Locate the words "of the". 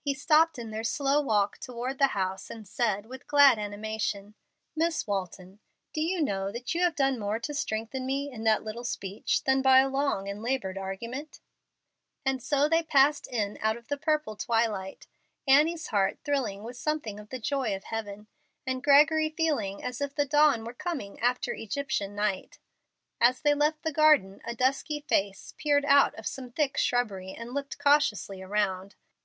13.76-13.96, 17.20-17.38